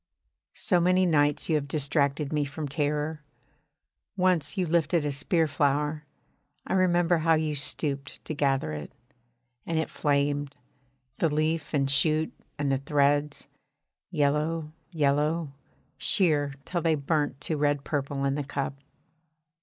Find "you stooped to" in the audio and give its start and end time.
7.35-8.33